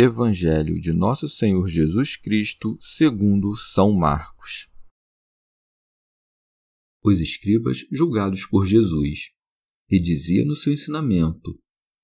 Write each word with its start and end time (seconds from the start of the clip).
Evangelho 0.00 0.78
de 0.78 0.92
Nosso 0.92 1.28
Senhor 1.28 1.66
Jesus 1.66 2.16
Cristo, 2.16 2.78
segundo 2.80 3.56
São 3.56 3.92
Marcos. 3.92 4.68
Os 7.02 7.20
escribas 7.20 7.78
julgados 7.92 8.46
por 8.46 8.64
Jesus, 8.64 9.32
e 9.90 10.00
dizia 10.00 10.44
no 10.44 10.54
seu 10.54 10.72
ensinamento: 10.72 11.58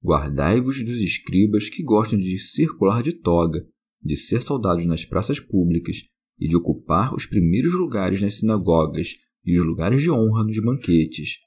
Guardai-vos 0.04 0.82
dos 0.82 0.96
escribas 0.96 1.68
que 1.68 1.84
gostam 1.84 2.18
de 2.18 2.36
circular 2.40 3.00
de 3.00 3.12
toga, 3.12 3.64
de 4.02 4.16
ser 4.16 4.42
saudados 4.42 4.86
nas 4.86 5.04
praças 5.04 5.38
públicas 5.38 5.98
e 6.40 6.48
de 6.48 6.56
ocupar 6.56 7.14
os 7.14 7.26
primeiros 7.26 7.74
lugares 7.74 8.20
nas 8.20 8.40
sinagogas 8.40 9.10
e 9.44 9.56
os 9.56 9.64
lugares 9.64 10.02
de 10.02 10.10
honra 10.10 10.42
nos 10.42 10.58
banquetes, 10.58 11.38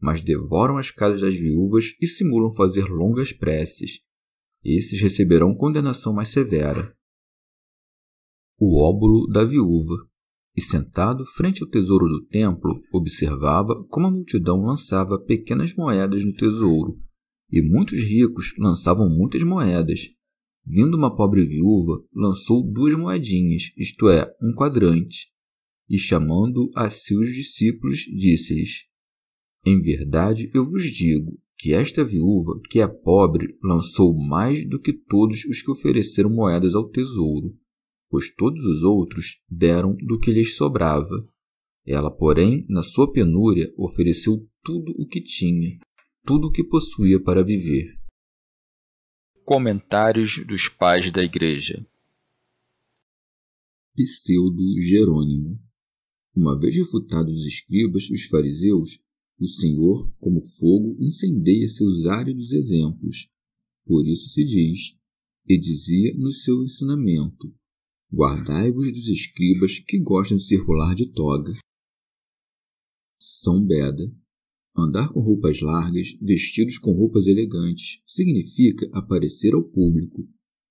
mas 0.00 0.22
devoram 0.22 0.78
as 0.78 0.90
casas 0.90 1.20
das 1.20 1.34
viúvas 1.34 1.94
e 2.00 2.06
simulam 2.06 2.54
fazer 2.54 2.86
longas 2.88 3.34
preces 3.34 4.00
esses 4.64 5.00
receberão 5.00 5.54
condenação 5.54 6.12
mais 6.12 6.28
severa. 6.28 6.94
O 8.58 8.78
óbulo 8.82 9.26
da 9.26 9.44
viúva, 9.44 9.96
e 10.56 10.60
sentado 10.60 11.24
frente 11.24 11.62
ao 11.62 11.68
tesouro 11.68 12.06
do 12.06 12.26
templo, 12.26 12.82
observava 12.92 13.84
como 13.88 14.06
a 14.06 14.10
multidão 14.10 14.62
lançava 14.62 15.18
pequenas 15.18 15.74
moedas 15.74 16.24
no 16.24 16.34
tesouro, 16.34 16.98
e 17.50 17.62
muitos 17.62 17.98
ricos 17.98 18.54
lançavam 18.58 19.08
muitas 19.08 19.42
moedas. 19.42 20.08
Vindo 20.66 20.96
uma 20.96 21.16
pobre 21.16 21.46
viúva, 21.46 22.04
lançou 22.14 22.62
duas 22.62 22.94
moedinhas, 22.94 23.72
isto 23.76 24.08
é, 24.10 24.30
um 24.42 24.54
quadrante, 24.54 25.30
e 25.88 25.98
chamando 25.98 26.70
a 26.76 26.90
seus 26.90 27.28
discípulos, 27.34 28.00
disse-lhes: 28.16 28.84
Em 29.64 29.80
verdade 29.80 30.50
eu 30.54 30.64
vos 30.64 30.84
digo 30.84 31.40
que 31.60 31.74
esta 31.74 32.02
viúva, 32.02 32.58
que 32.70 32.80
é 32.80 32.88
pobre, 32.88 33.58
lançou 33.62 34.14
mais 34.14 34.66
do 34.66 34.80
que 34.80 34.94
todos 34.94 35.44
os 35.44 35.60
que 35.60 35.70
ofereceram 35.70 36.30
moedas 36.30 36.74
ao 36.74 36.88
tesouro, 36.88 37.54
pois 38.08 38.34
todos 38.34 38.64
os 38.64 38.82
outros 38.82 39.42
deram 39.46 39.94
do 39.96 40.18
que 40.18 40.32
lhes 40.32 40.56
sobrava. 40.56 41.28
Ela, 41.86 42.10
porém, 42.10 42.64
na 42.66 42.82
sua 42.82 43.12
penúria, 43.12 43.70
ofereceu 43.76 44.48
tudo 44.64 44.94
o 44.96 45.06
que 45.06 45.20
tinha, 45.20 45.78
tudo 46.24 46.48
o 46.48 46.50
que 46.50 46.64
possuía 46.64 47.22
para 47.22 47.44
viver. 47.44 47.94
Comentários 49.44 50.42
dos 50.46 50.66
Pais 50.66 51.10
da 51.10 51.22
Igreja 51.22 51.86
Pseudo 53.94 54.62
Jerônimo 54.80 55.60
Uma 56.34 56.58
vez 56.58 56.74
refutados 56.76 57.34
os 57.34 57.44
escribas 57.44 58.08
os 58.08 58.24
fariseus, 58.26 58.98
o 59.40 59.46
Senhor, 59.46 60.12
como 60.20 60.40
fogo, 60.40 60.96
incendeia 61.00 61.66
seus 61.66 62.04
áridos 62.06 62.52
exemplos. 62.52 63.28
Por 63.86 64.06
isso 64.06 64.28
se 64.28 64.44
diz, 64.44 64.94
e 65.48 65.58
dizia 65.58 66.14
no 66.16 66.30
seu 66.30 66.62
ensinamento: 66.62 67.52
Guardai-vos 68.12 68.92
dos 68.92 69.08
escribas 69.08 69.78
que 69.78 69.98
gostam 69.98 70.36
de 70.36 70.44
circular 70.44 70.94
de 70.94 71.06
toga. 71.12 71.52
São 73.18 73.64
Beda. 73.64 74.12
Andar 74.76 75.12
com 75.12 75.20
roupas 75.20 75.60
largas, 75.60 76.16
vestidos 76.22 76.78
com 76.78 76.92
roupas 76.92 77.26
elegantes, 77.26 78.00
significa 78.06 78.88
aparecer 78.92 79.52
ao 79.52 79.62
público. 79.62 80.28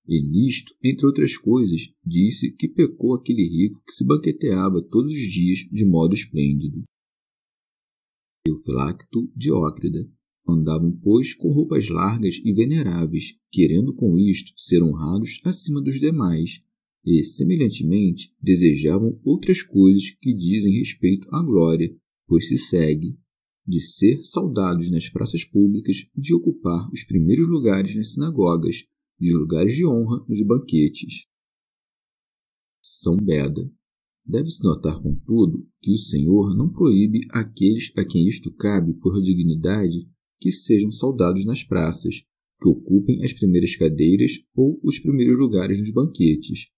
E 0.08 0.22
nisto, 0.22 0.74
entre 0.82 1.06
outras 1.06 1.36
coisas, 1.36 1.82
disse 2.04 2.50
que 2.52 2.66
pecou 2.66 3.14
aquele 3.14 3.46
rico 3.46 3.82
que 3.86 3.92
se 3.92 4.04
banqueteava 4.04 4.82
todos 4.82 5.12
os 5.12 5.32
dias 5.32 5.58
de 5.70 5.84
modo 5.84 6.14
esplêndido. 6.14 6.82
Eufilacto 8.46 9.30
Diócrida. 9.36 10.08
Andavam, 10.48 10.90
pois, 11.02 11.34
com 11.34 11.52
roupas 11.52 11.88
largas 11.88 12.40
e 12.44 12.52
veneráveis, 12.52 13.38
querendo 13.50 13.94
com 13.94 14.18
isto 14.18 14.52
ser 14.56 14.82
honrados 14.82 15.40
acima 15.44 15.80
dos 15.80 16.00
demais, 16.00 16.62
e, 17.04 17.22
semelhantemente, 17.22 18.34
desejavam 18.42 19.18
outras 19.24 19.62
coisas 19.62 20.10
que 20.20 20.34
dizem 20.34 20.78
respeito 20.78 21.28
à 21.34 21.42
glória, 21.42 21.94
pois 22.26 22.48
se 22.48 22.58
segue 22.58 23.18
de 23.66 23.80
ser 23.80 24.22
saudados 24.24 24.90
nas 24.90 25.08
praças 25.08 25.44
públicas, 25.44 25.96
de 26.16 26.34
ocupar 26.34 26.90
os 26.90 27.04
primeiros 27.04 27.48
lugares 27.48 27.94
nas 27.94 28.12
sinagogas, 28.12 28.84
de 29.18 29.32
lugares 29.32 29.74
de 29.76 29.86
honra 29.86 30.24
nos 30.28 30.42
banquetes. 30.42 31.26
São 32.82 33.16
Beda 33.16 33.70
Deve-se 34.30 34.62
notar, 34.62 35.02
contudo, 35.02 35.66
que 35.80 35.90
o 35.90 35.96
Senhor 35.96 36.56
não 36.56 36.70
proíbe 36.70 37.18
aqueles 37.30 37.92
a 37.96 38.04
quem 38.04 38.28
isto 38.28 38.48
cabe 38.52 38.94
por 38.94 39.20
dignidade 39.20 40.08
que 40.38 40.52
sejam 40.52 40.92
saudados 40.92 41.44
nas 41.44 41.64
praças, 41.64 42.22
que 42.60 42.68
ocupem 42.68 43.24
as 43.24 43.32
primeiras 43.32 43.74
cadeiras 43.74 44.30
ou 44.54 44.80
os 44.84 45.00
primeiros 45.00 45.36
lugares 45.36 45.80
nos 45.80 45.90
banquetes, 45.90 46.68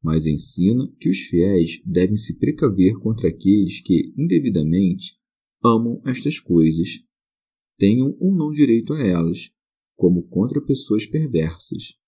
mas 0.00 0.24
ensina 0.24 0.88
que 1.00 1.10
os 1.10 1.18
fiéis 1.22 1.82
devem 1.84 2.16
se 2.16 2.38
precaver 2.38 2.94
contra 3.00 3.28
aqueles 3.28 3.80
que, 3.80 4.14
indevidamente, 4.16 5.16
amam 5.64 6.00
estas 6.06 6.38
coisas, 6.38 7.00
tenham 7.76 8.16
ou 8.20 8.32
não 8.36 8.52
direito 8.52 8.92
a 8.92 9.00
elas, 9.00 9.50
como 9.96 10.22
contra 10.28 10.64
pessoas 10.64 11.06
perversas. 11.06 11.98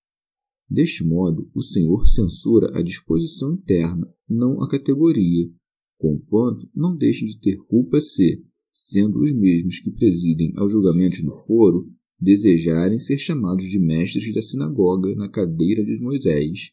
Deste 0.70 1.04
modo, 1.04 1.50
o 1.54 1.60
Senhor 1.60 2.06
censura 2.06 2.78
a 2.78 2.82
disposição 2.82 3.54
interna, 3.54 4.08
não 4.32 4.62
a 4.62 4.68
categoria, 4.68 5.50
conquanto 5.98 6.68
não 6.74 6.96
deixem 6.96 7.28
de 7.28 7.38
ter 7.38 7.56
culpa 7.68 8.00
se, 8.00 8.44
sendo 8.72 9.20
os 9.20 9.32
mesmos 9.32 9.78
que 9.78 9.90
presidem 9.90 10.52
aos 10.56 10.72
julgamentos 10.72 11.22
do 11.22 11.30
foro, 11.46 11.88
desejarem 12.18 12.98
ser 12.98 13.18
chamados 13.18 13.64
de 13.64 13.78
mestres 13.78 14.32
da 14.32 14.40
sinagoga 14.40 15.14
na 15.14 15.28
cadeira 15.28 15.84
de 15.84 16.00
Moisés. 16.00 16.70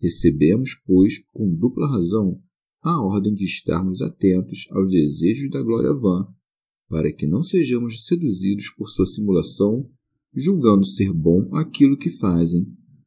Recebemos, 0.00 0.74
pois, 0.84 1.18
com 1.32 1.54
dupla 1.54 1.88
razão, 1.88 2.40
a 2.82 3.00
ordem 3.00 3.32
de 3.32 3.44
estarmos 3.44 4.02
atentos 4.02 4.66
aos 4.70 4.90
desejos 4.90 5.48
da 5.50 5.62
glória 5.62 5.94
vã, 5.94 6.26
para 6.88 7.12
que 7.12 7.26
não 7.26 7.40
sejamos 7.40 8.06
seduzidos 8.06 8.70
por 8.76 8.88
sua 8.88 9.06
simulação, 9.06 9.88
julgando 10.34 10.84
ser 10.84 11.12
bom 11.12 11.54
aquilo 11.54 11.96
que 11.96 12.10
fazem, 12.10 12.66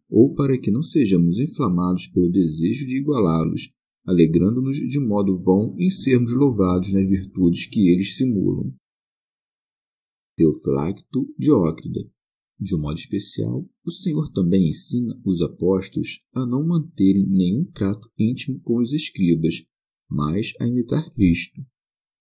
ou 0.09 0.33
para 0.33 0.57
que 0.57 0.71
não 0.71 0.81
sejamos 0.81 1.39
inflamados 1.39 2.07
pelo 2.07 2.31
desejo 2.31 2.87
de 2.87 2.97
igualá-los, 2.97 3.69
alegrando-nos 4.05 4.77
de 4.77 4.99
modo 4.99 5.37
vão 5.37 5.75
em 5.77 5.89
sermos 5.89 6.31
louvados 6.31 6.93
nas 6.93 7.07
virtudes 7.07 7.65
que 7.65 7.89
eles 7.89 8.15
simulam. 8.15 8.73
Teofilacto 10.37 11.33
Diócrida. 11.37 12.01
De 12.59 12.73
um 12.75 12.79
modo 12.79 12.97
especial, 12.97 13.67
o 13.85 13.91
Senhor 13.91 14.31
também 14.31 14.69
ensina 14.69 15.19
os 15.25 15.41
apóstolos 15.41 16.21
a 16.33 16.45
não 16.45 16.65
manterem 16.65 17.27
nenhum 17.27 17.65
trato 17.65 18.09
íntimo 18.17 18.61
com 18.61 18.77
os 18.77 18.93
escribas, 18.93 19.65
mas 20.09 20.53
a 20.59 20.67
imitar 20.67 21.11
Cristo, 21.11 21.61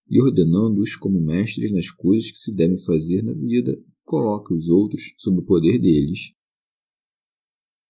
e 0.08 0.20
ordenando-os 0.20 0.96
como 0.96 1.20
mestres 1.20 1.70
nas 1.70 1.90
coisas 1.90 2.30
que 2.30 2.38
se 2.38 2.52
devem 2.52 2.78
fazer 2.80 3.22
na 3.22 3.32
vida, 3.32 3.80
coloca 4.02 4.52
os 4.52 4.68
outros 4.68 5.14
sob 5.18 5.38
o 5.38 5.44
poder 5.44 5.78
deles. 5.78 6.32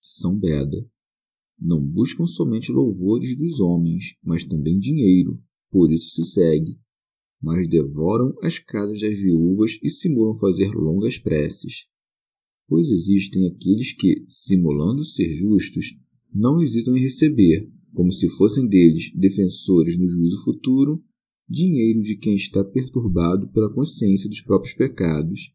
São 0.01 0.39
Beda. 0.39 0.87
Não 1.61 1.81
buscam 1.81 2.27
somente 2.27 2.73
louvores 2.73 3.37
dos 3.37 3.61
homens, 3.61 4.17
mas 4.23 4.45
também 4.45 4.79
dinheiro, 4.79 5.41
por 5.71 5.93
isso 5.93 6.11
se 6.11 6.25
segue. 6.25 6.79
Mas 7.41 7.69
devoram 7.69 8.35
as 8.43 8.59
casas 8.59 9.01
das 9.01 9.15
viúvas 9.17 9.79
e 9.83 9.89
simulam 9.89 10.35
fazer 10.35 10.71
longas 10.73 11.19
preces. 11.19 11.87
pois 12.67 12.89
existem 12.91 13.47
aqueles 13.47 13.93
que, 13.93 14.25
simulando 14.27 15.05
ser 15.05 15.35
justos, 15.35 15.95
não 16.33 16.63
hesitam 16.63 16.97
em 16.97 17.03
receber, 17.03 17.71
como 17.93 18.11
se 18.11 18.29
fossem 18.31 18.67
deles 18.67 19.13
defensores 19.15 19.99
no 19.99 20.09
juízo 20.09 20.43
futuro, 20.43 21.03
dinheiro 21.49 22.01
de 22.01 22.17
quem 22.17 22.35
está 22.35 22.65
perturbado 22.65 23.49
pela 23.53 23.73
consciência 23.73 24.29
dos 24.29 24.41
próprios 24.41 24.75
pecados. 24.75 25.53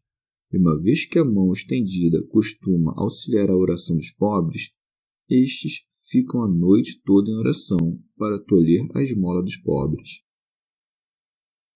E 0.52 0.56
uma 0.56 0.80
vez 0.80 1.04
que 1.04 1.18
a 1.18 1.24
mão 1.24 1.52
estendida 1.52 2.22
costuma 2.28 2.94
auxiliar 2.96 3.50
a 3.50 3.56
oração 3.56 3.96
dos 3.96 4.10
pobres, 4.12 4.70
estes 5.28 5.84
ficam 6.10 6.42
a 6.42 6.48
noite 6.48 7.00
toda 7.04 7.30
em 7.30 7.36
oração 7.36 8.02
para 8.16 8.42
tolher 8.44 8.86
a 8.94 9.02
esmola 9.02 9.42
dos 9.42 9.56
pobres. 9.56 10.22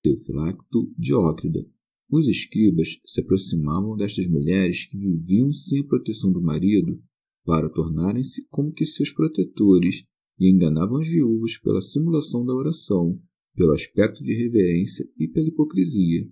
Teofilacto 0.02 0.92
Diócrida 0.98 1.64
os 2.10 2.28
escribas 2.28 3.00
se 3.04 3.20
aproximavam 3.20 3.96
destas 3.96 4.26
mulheres 4.28 4.86
que 4.86 4.96
viviam 4.96 5.52
sem 5.52 5.80
a 5.80 5.84
proteção 5.84 6.32
do 6.32 6.40
marido 6.40 7.02
para 7.44 7.68
tornarem-se 7.68 8.46
como 8.48 8.72
que 8.72 8.84
seus 8.84 9.12
protetores 9.12 10.04
e 10.38 10.50
enganavam 10.50 10.98
as 10.98 11.08
viúvas 11.08 11.58
pela 11.58 11.80
simulação 11.80 12.44
da 12.44 12.54
oração, 12.54 13.20
pelo 13.56 13.72
aspecto 13.72 14.22
de 14.22 14.32
reverência 14.32 15.04
e 15.18 15.28
pela 15.28 15.48
hipocrisia. 15.48 16.28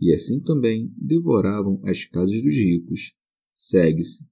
E 0.00 0.12
assim 0.12 0.40
também 0.40 0.92
devoravam 0.96 1.80
as 1.84 2.04
casas 2.04 2.42
dos 2.42 2.54
ricos. 2.54 3.14
Segue-se. 3.54 4.26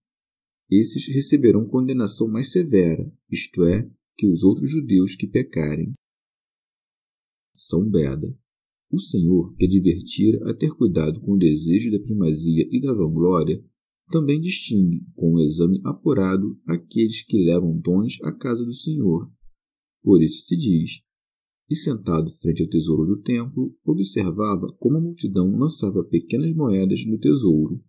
Esses 0.71 1.09
receberão 1.09 1.67
condenação 1.67 2.29
mais 2.29 2.53
severa, 2.53 3.13
isto 3.29 3.65
é, 3.65 3.91
que 4.17 4.29
os 4.29 4.45
outros 4.45 4.71
judeus 4.71 5.17
que 5.17 5.27
pecarem. 5.27 5.93
São 7.53 7.91
Beda. 7.91 8.33
O 8.93 9.01
Senhor, 9.01 9.53
que 9.57 9.65
advertira 9.65 10.49
a 10.49 10.55
ter 10.55 10.71
cuidado 10.77 11.21
com 11.21 11.33
o 11.33 11.39
desejo 11.39 11.91
da 11.91 11.99
primazia 11.99 12.69
e 12.71 12.81
da 12.81 12.93
vanglória, 12.93 13.65
também 14.13 14.41
distingue, 14.41 15.05
com 15.15 15.35
um 15.35 15.41
exame 15.41 15.81
apurado, 15.85 16.61
aqueles 16.67 17.23
que 17.23 17.45
levam 17.45 17.77
dons 17.77 18.19
à 18.23 18.33
casa 18.33 18.65
do 18.65 18.73
Senhor. 18.73 19.29
Por 20.03 20.23
isso 20.23 20.47
se 20.47 20.57
diz: 20.57 21.03
E 21.69 21.75
sentado 21.75 22.33
frente 22.39 22.63
ao 22.63 22.69
tesouro 22.69 23.07
do 23.07 23.23
templo, 23.23 23.77
observava 23.85 24.73
como 24.79 24.99
a 24.99 25.01
multidão 25.01 25.57
lançava 25.57 26.05
pequenas 26.05 26.55
moedas 26.55 27.05
no 27.07 27.19
tesouro. 27.19 27.83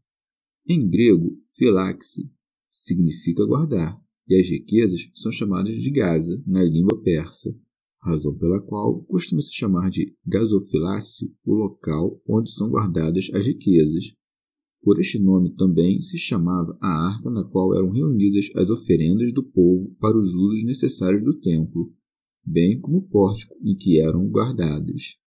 Em 0.67 0.87
grego, 0.87 1.39
filaxe 1.55 2.31
significa 2.71 3.45
guardar, 3.45 4.01
e 4.27 4.39
as 4.39 4.49
riquezas 4.49 5.01
são 5.13 5.31
chamadas 5.31 5.75
de 5.75 5.91
Gaza 5.91 6.41
na 6.47 6.63
língua 6.63 6.99
persa 7.03 7.53
razão 8.01 8.35
pela 8.35 8.59
qual 8.59 9.03
costuma-se 9.03 9.53
chamar 9.53 9.89
de 9.89 10.15
gasofilácio 10.25 11.31
o 11.45 11.53
local 11.53 12.19
onde 12.27 12.51
são 12.51 12.69
guardadas 12.69 13.29
as 13.33 13.45
riquezas. 13.45 14.13
Por 14.81 14.99
este 14.99 15.19
nome 15.19 15.53
também 15.55 16.01
se 16.01 16.17
chamava 16.17 16.75
a 16.81 17.13
arca 17.13 17.29
na 17.29 17.43
qual 17.43 17.75
eram 17.75 17.91
reunidas 17.91 18.49
as 18.55 18.69
oferendas 18.71 19.31
do 19.31 19.43
povo 19.43 19.95
para 19.99 20.17
os 20.17 20.33
usos 20.33 20.63
necessários 20.63 21.23
do 21.23 21.39
templo, 21.39 21.93
bem 22.43 22.79
como 22.79 22.97
o 22.97 23.07
pórtico 23.07 23.55
em 23.63 23.75
que 23.75 24.01
eram 24.01 24.27
guardadas. 24.27 25.17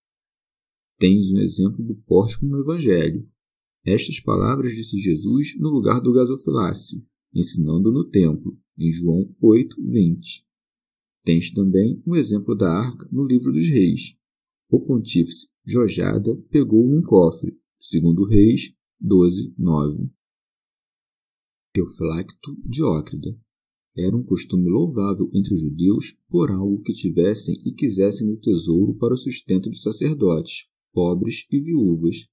Tens 0.98 1.30
um 1.32 1.38
exemplo 1.38 1.84
do 1.84 1.94
pórtico 1.94 2.44
no 2.46 2.58
Evangelho. 2.58 3.28
Estas 3.86 4.18
palavras 4.18 4.72
disse 4.72 4.96
Jesus 4.96 5.56
no 5.58 5.68
lugar 5.68 6.00
do 6.00 6.12
gasofilácio, 6.12 7.00
ensinando 7.34 7.90
no 7.90 8.08
templo, 8.08 8.56
em 8.78 8.90
João 8.92 9.34
8, 9.40 9.76
20. 9.82 10.46
Tens 11.24 11.50
também 11.52 12.02
um 12.06 12.14
exemplo 12.14 12.54
da 12.54 12.70
arca 12.70 13.08
no 13.10 13.26
livro 13.26 13.52
dos 13.52 13.66
reis. 13.66 14.16
O 14.70 14.80
pontífice 14.80 15.48
Jojada 15.64 16.36
pegou 16.50 16.86
num 16.86 17.02
cofre, 17.02 17.56
segundo 17.80 18.26
Reis 18.26 18.74
12, 19.00 19.54
9. 19.58 20.10
Teoflacto 21.72 22.56
Diócrida. 22.64 23.36
Era 23.96 24.16
um 24.16 24.24
costume 24.24 24.68
louvável 24.68 25.30
entre 25.32 25.54
os 25.54 25.60
judeus 25.60 26.16
por 26.28 26.50
algo 26.50 26.82
que 26.82 26.92
tivessem 26.92 27.54
e 27.64 27.72
quisessem 27.72 28.26
no 28.26 28.36
tesouro 28.36 28.94
para 28.96 29.14
o 29.14 29.16
sustento 29.16 29.70
dos 29.70 29.82
sacerdotes, 29.82 30.68
pobres 30.92 31.46
e 31.50 31.60
viúvas. 31.60 32.26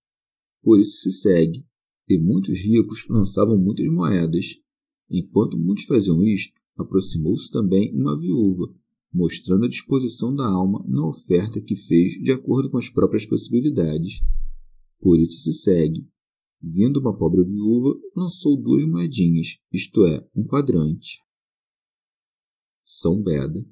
Por 0.63 0.79
isso 0.79 0.97
se 0.97 1.11
segue, 1.11 1.65
e 2.09 2.19
muitos 2.19 2.59
ricos 2.59 3.07
lançavam 3.07 3.57
muitas 3.57 3.87
moedas. 3.87 4.55
Enquanto 5.11 5.57
muitos 5.57 5.83
faziam 5.83 6.23
isto, 6.23 6.53
aproximou-se 6.77 7.51
também 7.51 7.93
uma 7.93 8.17
viúva, 8.17 8.73
mostrando 9.13 9.65
a 9.65 9.67
disposição 9.67 10.33
da 10.33 10.47
alma 10.47 10.83
na 10.87 11.05
oferta 11.05 11.61
que 11.61 11.75
fez 11.75 12.13
de 12.13 12.31
acordo 12.31 12.71
com 12.71 12.77
as 12.77 12.89
próprias 12.89 13.25
possibilidades. 13.25 14.21
Por 15.01 15.19
isso 15.19 15.41
se 15.43 15.51
segue. 15.51 16.07
Vindo 16.61 17.01
uma 17.01 17.17
pobre 17.17 17.43
viúva, 17.43 17.99
lançou 18.15 18.55
duas 18.55 18.85
moedinhas, 18.85 19.57
isto 19.73 20.05
é, 20.05 20.25
um 20.33 20.45
quadrante. 20.45 21.19
São 22.81 23.21
Beda. 23.21 23.65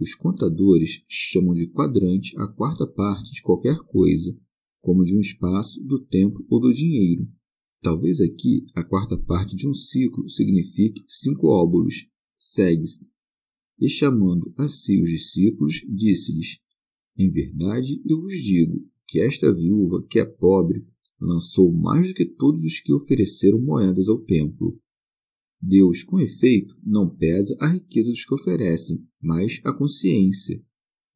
Os 0.00 0.16
contadores 0.16 1.04
chamam 1.06 1.54
de 1.54 1.68
quadrante 1.68 2.36
a 2.40 2.48
quarta 2.48 2.86
parte 2.86 3.32
de 3.32 3.42
qualquer 3.42 3.78
coisa, 3.84 4.36
como 4.80 5.04
de 5.04 5.16
um 5.16 5.20
espaço, 5.20 5.80
do 5.84 6.00
tempo 6.00 6.44
ou 6.50 6.58
do 6.58 6.72
dinheiro. 6.72 7.28
Talvez 7.82 8.20
aqui 8.20 8.64
a 8.74 8.84
quarta 8.84 9.18
parte 9.18 9.56
de 9.56 9.68
um 9.68 9.74
ciclo 9.74 10.28
signifique 10.28 11.02
cinco 11.08 11.48
óbulos. 11.48 12.06
Segue-se 12.38 13.12
e 13.82 13.88
chamando 13.88 14.52
a 14.56 14.68
si 14.68 15.02
os 15.02 15.08
discípulos, 15.08 15.84
disse-lhes: 15.88 16.58
Em 17.18 17.28
verdade 17.28 18.00
eu 18.06 18.20
vos 18.20 18.34
digo 18.34 18.80
que 19.08 19.20
esta 19.20 19.52
viúva, 19.52 20.06
que 20.08 20.20
é 20.20 20.24
pobre, 20.24 20.86
lançou 21.20 21.72
mais 21.72 22.08
do 22.08 22.14
que 22.14 22.24
todos 22.24 22.62
os 22.64 22.78
que 22.78 22.92
ofereceram 22.92 23.60
moedas 23.60 24.08
ao 24.08 24.20
templo. 24.20 24.78
Deus, 25.60 26.04
com 26.04 26.20
efeito, 26.20 26.76
não 26.84 27.08
pesa 27.08 27.56
a 27.60 27.72
riqueza 27.72 28.10
dos 28.10 28.24
que 28.24 28.34
oferecem, 28.34 29.04
mas 29.20 29.60
a 29.64 29.72
consciência. 29.72 30.62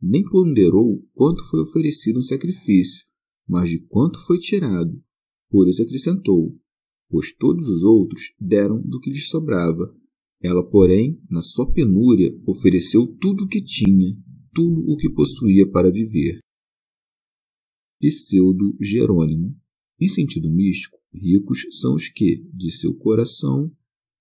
Nem 0.00 0.24
ponderou 0.24 1.04
quanto 1.14 1.44
foi 1.48 1.60
oferecido 1.60 2.18
em 2.18 2.22
sacrifício, 2.22 3.06
mas 3.48 3.70
de 3.70 3.78
quanto 3.86 4.24
foi 4.26 4.38
tirado. 4.38 5.00
Por 5.50 5.69
isso 5.69 5.82
acrescentou: 5.82 6.56
Pois 7.08 7.32
todos 7.32 7.69
os 7.69 7.82
outros 7.82 8.34
deram 8.40 8.81
do 8.81 9.00
que 9.00 9.10
lhes 9.10 9.28
sobrava, 9.28 9.94
ela, 10.43 10.62
porém, 10.69 11.20
na 11.31 11.43
sua 11.43 11.72
penúria, 11.72 12.31
ofereceu 12.46 13.06
tudo 13.20 13.44
o 13.44 13.48
que 13.48 13.62
tinha, 13.62 14.16
tudo 14.54 14.82
o 14.90 14.96
que 14.96 15.10
possuía 15.10 15.69
para 15.70 15.90
viver. 15.90 16.38
Pseudo 18.00 18.76
Jerônimo. 18.80 19.56
Em 19.99 20.09
sentido 20.09 20.50
místico, 20.50 20.99
ricos 21.12 21.66
são 21.80 21.94
os 21.94 22.09
que, 22.09 22.44
de 22.52 22.71
seu 22.71 22.94
coração, 22.94 23.73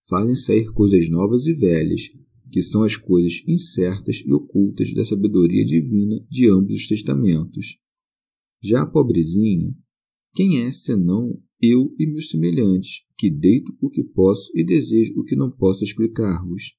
fazem 0.07 0.35
sair 0.35 0.71
coisas 0.71 1.09
novas 1.09 1.45
e 1.47 1.53
velhas, 1.53 2.09
que 2.49 2.61
são 2.61 2.83
as 2.83 2.95
coisas 2.95 3.43
incertas 3.45 4.23
e 4.25 4.31
ocultas 4.31 4.93
da 4.93 5.03
sabedoria 5.03 5.65
divina 5.65 6.25
de 6.29 6.49
ambos 6.49 6.75
os 6.75 6.87
testamentos. 6.87 7.77
Já 8.63 8.83
a 8.83 8.87
pobrezinha, 8.87 9.75
quem 10.35 10.63
é 10.63 10.71
senão 10.71 11.41
eu 11.61 11.95
e 11.97 12.05
meus 12.05 12.29
semelhantes, 12.29 13.05
que 13.17 13.29
deito 13.29 13.73
o 13.81 13.89
que 13.89 14.03
posso 14.03 14.51
e 14.53 14.65
desejo 14.65 15.13
o 15.17 15.23
que 15.23 15.35
não 15.35 15.49
posso 15.49 15.83
explicar-vos. 15.85 16.75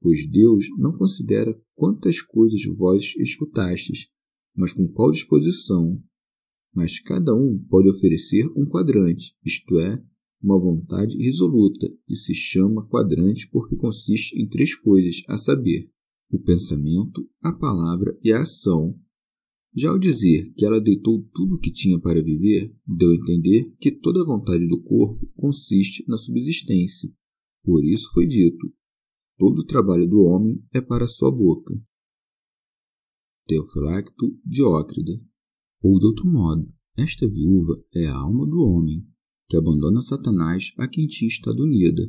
Pois 0.00 0.30
Deus 0.30 0.66
não 0.78 0.96
considera 0.96 1.60
quantas 1.74 2.22
coisas 2.22 2.62
vós 2.76 3.14
escutastes, 3.18 4.08
mas 4.56 4.72
com 4.72 4.86
qual 4.86 5.10
disposição. 5.10 6.00
Mas 6.72 7.00
cada 7.00 7.34
um 7.34 7.58
pode 7.68 7.88
oferecer 7.88 8.46
um 8.56 8.64
quadrante, 8.64 9.34
isto 9.44 9.76
é, 9.80 10.00
uma 10.40 10.58
vontade 10.58 11.16
resoluta, 11.18 11.92
e 12.08 12.14
se 12.14 12.32
chama 12.32 12.86
quadrante 12.86 13.48
porque 13.50 13.74
consiste 13.74 14.40
em 14.40 14.48
três 14.48 14.76
coisas, 14.76 15.22
a 15.28 15.36
saber, 15.36 15.90
o 16.30 16.38
pensamento, 16.38 17.28
a 17.42 17.52
palavra 17.52 18.16
e 18.22 18.32
a 18.32 18.40
ação, 18.40 18.96
já 19.74 19.90
ao 19.90 19.98
dizer 19.98 20.52
que 20.56 20.64
ela 20.64 20.80
deitou 20.80 21.22
tudo 21.34 21.54
o 21.54 21.58
que 21.58 21.70
tinha 21.70 22.00
para 22.00 22.22
viver, 22.22 22.74
deu 22.86 23.10
a 23.10 23.14
entender 23.14 23.74
que 23.78 23.92
toda 23.92 24.22
a 24.22 24.26
vontade 24.26 24.66
do 24.66 24.82
corpo 24.82 25.30
consiste 25.36 26.04
na 26.08 26.16
subsistência. 26.16 27.10
Por 27.62 27.84
isso 27.84 28.10
foi 28.12 28.26
dito: 28.26 28.72
todo 29.36 29.60
o 29.60 29.66
trabalho 29.66 30.08
do 30.08 30.22
homem 30.22 30.62
é 30.72 30.80
para 30.80 31.06
sua 31.06 31.30
boca. 31.30 31.74
Teofilacto 33.46 34.38
Diócrida. 34.44 35.20
Ou 35.80 35.98
de 35.98 36.06
outro 36.06 36.26
modo, 36.26 36.68
esta 36.96 37.28
viúva 37.28 37.80
é 37.94 38.06
a 38.06 38.16
alma 38.16 38.44
do 38.44 38.60
homem, 38.60 39.06
que 39.48 39.56
abandona 39.56 40.02
Satanás 40.02 40.72
a 40.76 40.88
quem 40.88 41.06
tinha 41.06 41.28
estado 41.28 41.62
unida. 41.62 42.02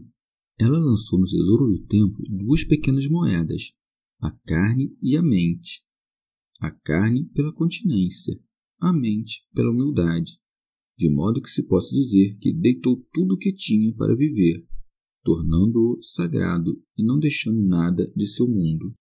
Ela 0.57 0.79
lançou 0.79 1.19
no 1.19 1.27
tesouro 1.27 1.67
do 1.67 1.85
templo 1.85 2.25
duas 2.27 2.63
pequenas 2.63 3.07
moedas, 3.07 3.73
a 4.19 4.31
carne 4.31 4.97
e 5.01 5.15
a 5.15 5.21
mente, 5.21 5.83
a 6.59 6.71
carne 6.71 7.25
pela 7.33 7.53
continência, 7.53 8.39
a 8.79 8.91
mente 8.91 9.45
pela 9.53 9.71
humildade, 9.71 10.39
de 10.97 11.09
modo 11.09 11.41
que 11.41 11.49
se 11.49 11.63
possa 11.63 11.95
dizer 11.95 12.37
que 12.39 12.53
deitou 12.53 13.05
tudo 13.13 13.35
o 13.35 13.37
que 13.37 13.53
tinha 13.53 13.93
para 13.95 14.15
viver, 14.15 14.67
tornando-o 15.23 16.01
sagrado 16.01 16.81
e 16.97 17.03
não 17.03 17.17
deixando 17.17 17.61
nada 17.61 18.11
de 18.15 18.27
seu 18.27 18.47
mundo. 18.47 18.93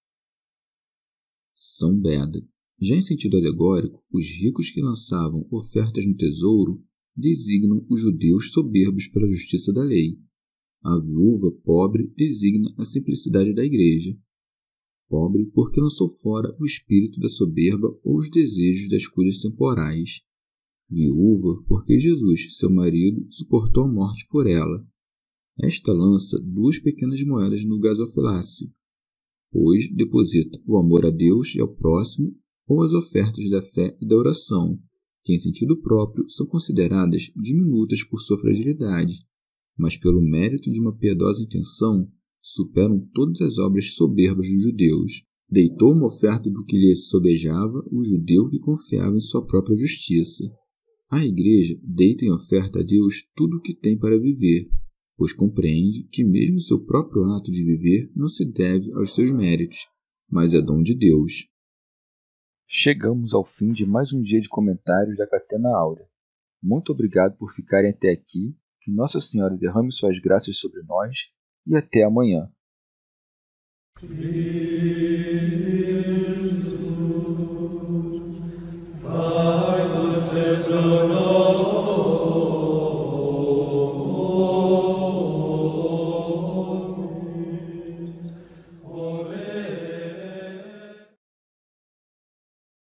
São 1.54 1.98
Beda. 1.98 2.40
Já 2.80 2.94
em 2.94 3.00
sentido 3.00 3.36
alegórico, 3.36 4.04
os 4.12 4.24
ricos 4.30 4.70
que 4.70 4.80
lançavam 4.80 5.48
ofertas 5.50 6.06
no 6.06 6.16
tesouro 6.16 6.80
designam 7.16 7.84
os 7.90 8.00
judeus 8.00 8.52
soberbos 8.52 9.08
pela 9.08 9.26
justiça 9.26 9.72
da 9.72 9.82
lei. 9.82 10.20
A 10.84 10.96
viúva 11.00 11.50
pobre 11.64 12.06
designa 12.16 12.72
a 12.78 12.84
simplicidade 12.84 13.52
da 13.52 13.64
igreja. 13.64 14.16
Pobre 15.08 15.46
porque 15.46 15.80
lançou 15.80 16.10
fora 16.10 16.54
o 16.60 16.66
espírito 16.66 17.18
da 17.18 17.28
soberba 17.28 17.88
ou 18.04 18.18
os 18.18 18.30
desejos 18.30 18.90
das 18.90 19.06
coisas 19.06 19.40
temporais. 19.40 20.20
Viúva 20.90 21.62
porque 21.66 21.98
Jesus, 21.98 22.56
seu 22.56 22.70
marido, 22.70 23.26
suportou 23.30 23.84
a 23.84 23.88
morte 23.88 24.26
por 24.28 24.46
ela. 24.46 24.86
Esta 25.60 25.92
lança 25.92 26.38
duas 26.38 26.78
pequenas 26.78 27.22
moedas 27.24 27.64
no 27.64 27.80
gasofilácio, 27.80 28.70
pois 29.50 29.92
deposita 29.94 30.60
o 30.66 30.76
amor 30.76 31.04
a 31.06 31.10
Deus 31.10 31.54
e 31.54 31.60
ao 31.60 31.74
próximo 31.74 32.36
ou 32.66 32.82
as 32.82 32.92
ofertas 32.92 33.48
da 33.50 33.62
fé 33.62 33.96
e 34.00 34.06
da 34.06 34.14
oração, 34.14 34.78
que 35.24 35.34
em 35.34 35.38
sentido 35.38 35.80
próprio 35.80 36.28
são 36.28 36.46
consideradas 36.46 37.32
diminutas 37.34 38.04
por 38.04 38.20
sua 38.20 38.38
fragilidade, 38.38 39.18
mas 39.76 39.96
pelo 39.96 40.20
mérito 40.20 40.70
de 40.70 40.78
uma 40.78 40.94
piedosa 40.94 41.42
intenção 41.42 42.10
superam 42.48 42.98
todas 43.12 43.42
as 43.42 43.58
obras 43.58 43.94
soberbas 43.94 44.48
dos 44.48 44.62
judeus. 44.62 45.22
Deitou 45.50 45.92
uma 45.92 46.06
oferta 46.06 46.48
do 46.48 46.64
que 46.64 46.78
lhe 46.78 46.96
sobejava 46.96 47.84
o 47.92 48.02
judeu 48.02 48.48
que 48.48 48.58
confiava 48.58 49.14
em 49.14 49.20
sua 49.20 49.46
própria 49.46 49.76
justiça. 49.76 50.44
A 51.10 51.24
Igreja 51.24 51.78
deita 51.82 52.24
em 52.24 52.32
oferta 52.32 52.80
a 52.80 52.82
Deus 52.82 53.28
tudo 53.36 53.58
o 53.58 53.60
que 53.60 53.74
tem 53.74 53.98
para 53.98 54.18
viver, 54.18 54.66
pois 55.14 55.34
compreende 55.34 56.08
que 56.10 56.24
mesmo 56.24 56.58
seu 56.58 56.82
próprio 56.84 57.24
ato 57.24 57.50
de 57.50 57.62
viver 57.62 58.10
não 58.16 58.28
se 58.28 58.50
deve 58.50 58.90
aos 58.92 59.14
seus 59.14 59.30
méritos, 59.30 59.86
mas 60.30 60.54
é 60.54 60.62
dom 60.62 60.82
de 60.82 60.94
Deus. 60.94 61.48
Chegamos 62.66 63.34
ao 63.34 63.44
fim 63.44 63.72
de 63.72 63.84
mais 63.84 64.12
um 64.12 64.22
dia 64.22 64.40
de 64.40 64.48
comentários 64.48 65.18
da 65.18 65.26
Catena 65.26 65.68
Áurea. 65.76 66.06
Muito 66.62 66.92
obrigado 66.92 67.36
por 67.36 67.52
ficarem 67.52 67.90
até 67.90 68.10
aqui, 68.10 68.56
que 68.80 68.90
Nossa 68.90 69.20
Senhora 69.20 69.56
derrame 69.56 69.92
suas 69.92 70.18
graças 70.18 70.58
sobre 70.58 70.82
nós 70.82 71.16
e 71.68 71.76
até 71.76 72.02
amanhã. 72.04 72.50